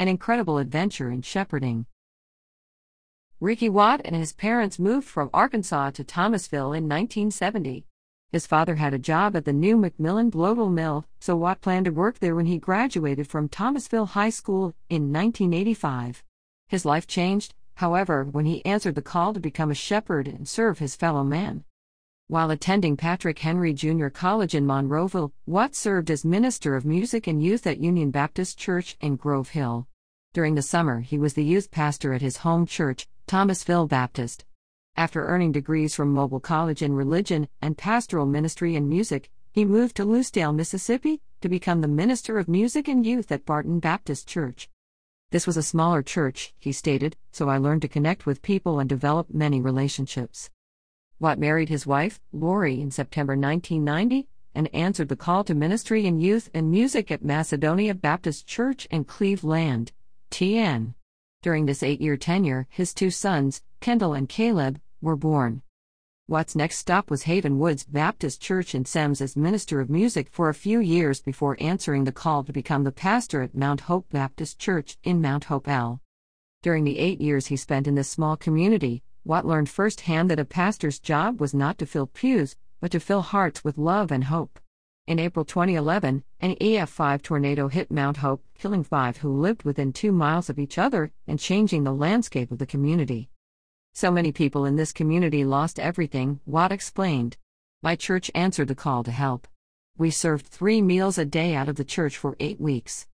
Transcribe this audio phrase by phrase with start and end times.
[0.00, 1.84] an incredible adventure in shepherding.
[3.38, 7.84] Ricky Watt and his parents moved from Arkansas to Thomasville in 1970.
[8.32, 11.90] His father had a job at the new MacMillan Bloedel Mill, so Watt planned to
[11.90, 16.24] work there when he graduated from Thomasville High School in 1985.
[16.68, 20.78] His life changed, however, when he answered the call to become a shepherd and serve
[20.78, 21.64] his fellow man.
[22.28, 27.42] While attending Patrick Henry Junior College in Monroeville, Watt served as minister of music and
[27.42, 29.88] youth at Union Baptist Church in Grove Hill.
[30.32, 34.44] During the summer, he was the youth pastor at his home church, Thomasville Baptist.
[34.94, 39.96] After earning degrees from Mobile College in religion and pastoral ministry and music, he moved
[39.96, 44.70] to Lucedale, Mississippi, to become the minister of music and youth at Barton Baptist Church.
[45.32, 48.88] This was a smaller church, he stated, so I learned to connect with people and
[48.88, 50.48] develop many relationships.
[51.18, 56.20] Watt married his wife, Lori, in September 1990 and answered the call to ministry in
[56.20, 59.90] youth and music at Macedonia Baptist Church in Cleveland,
[60.30, 60.94] TN.
[61.42, 65.62] During this eight year tenure, his two sons, Kendall and Caleb, were born.
[66.28, 70.48] Watt's next stop was Haven Woods Baptist Church in Semmes as minister of music for
[70.48, 74.58] a few years before answering the call to become the pastor at Mount Hope Baptist
[74.58, 76.00] Church in Mount Hope L.
[76.62, 80.44] During the eight years he spent in this small community, Watt learned firsthand that a
[80.44, 84.60] pastor's job was not to fill pews, but to fill hearts with love and hope.
[85.10, 90.12] In April 2011, an EF5 tornado hit Mount Hope, killing five who lived within two
[90.12, 93.28] miles of each other and changing the landscape of the community.
[93.92, 97.38] So many people in this community lost everything, Watt explained.
[97.82, 99.48] My church answered the call to help.
[99.98, 103.08] We served three meals a day out of the church for eight weeks.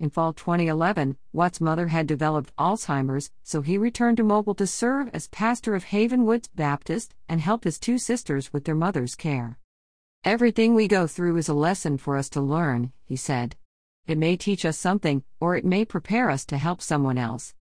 [0.00, 5.08] In fall 2011, Watt's mother had developed Alzheimer's, so he returned to Mobile to serve
[5.12, 9.56] as pastor of Haven Woods Baptist and help his two sisters with their mother's care.
[10.24, 13.56] Everything we go through is a lesson for us to learn, he said.
[14.06, 17.54] It may teach us something, or it may prepare us to help someone else.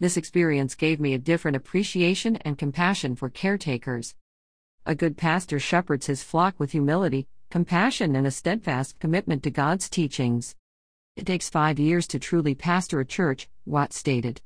[0.00, 4.16] This experience gave me a different appreciation and compassion for caretakers.
[4.84, 9.88] A good pastor shepherds his flock with humility, compassion, and a steadfast commitment to God's
[9.88, 10.56] teachings.
[11.16, 14.40] It takes five years to truly pastor a church, Watt stated.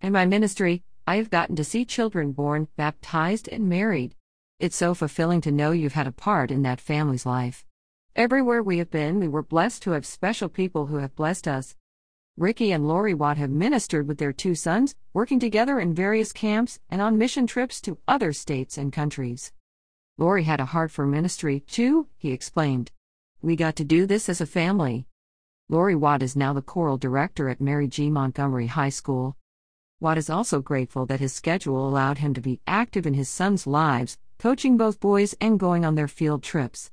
[0.00, 4.14] In my ministry, I have gotten to see children born, baptized, and married.
[4.60, 7.64] It's so fulfilling to know you've had a part in that family's life.
[8.16, 11.76] Everywhere we have been, we were blessed to have special people who have blessed us.
[12.36, 16.80] Ricky and Lori Watt have ministered with their two sons, working together in various camps
[16.90, 19.52] and on mission trips to other states and countries.
[20.16, 22.90] Lori had a heart for ministry, too, he explained.
[23.40, 25.06] We got to do this as a family.
[25.68, 28.10] Lori Watt is now the choral director at Mary G.
[28.10, 29.36] Montgomery High School.
[30.00, 33.64] Watt is also grateful that his schedule allowed him to be active in his sons'
[33.64, 36.92] lives, coaching both boys and going on their field trips.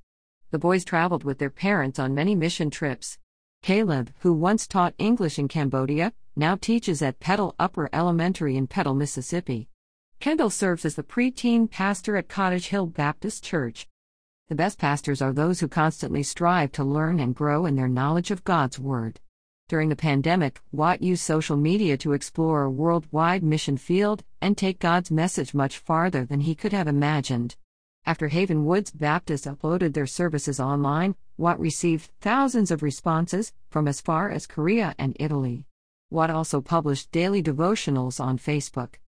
[0.50, 3.20] The boys traveled with their parents on many mission trips.
[3.62, 8.96] Caleb, who once taught English in Cambodia, now teaches at Petal Upper Elementary in Petal,
[8.96, 9.70] Mississippi.
[10.20, 13.88] Kendall serves as the preteen pastor at Cottage Hill Baptist Church.
[14.50, 18.32] The best pastors are those who constantly strive to learn and grow in their knowledge
[18.32, 19.20] of God's Word.
[19.68, 24.78] During the pandemic, Watt used social media to explore a worldwide mission field and take
[24.78, 27.56] God's message much farther than he could have imagined.
[28.06, 34.02] After Haven Woods Baptist uploaded their services online, Watt received thousands of responses from as
[34.02, 35.66] far as Korea and Italy.
[36.12, 39.00] Watt also published daily devotionals on Facebook.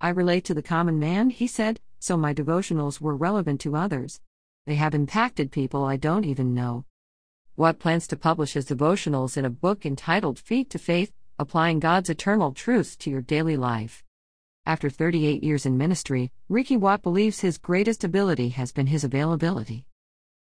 [0.00, 4.22] I relate to the common man, he said, so my devotionals were relevant to others.
[4.64, 6.86] They have impacted people I don't even know.
[7.60, 12.08] Watt plans to publish his devotionals in a book entitled Feet to Faith Applying God's
[12.08, 14.02] Eternal Truths to Your Daily Life.
[14.64, 19.84] After 38 years in ministry, Ricky Watt believes his greatest ability has been his availability.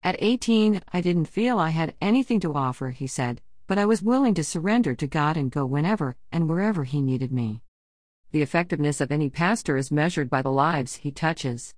[0.03, 4.01] At 18, I didn't feel I had anything to offer, he said, but I was
[4.01, 7.61] willing to surrender to God and go whenever and wherever He needed me.
[8.31, 11.75] The effectiveness of any pastor is measured by the lives he touches.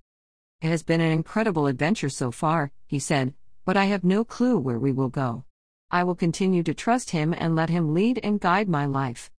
[0.61, 3.33] It has been an incredible adventure so far, he said,
[3.65, 5.43] but I have no clue where we will go.
[5.89, 9.31] I will continue to trust Him and let Him lead and guide my life.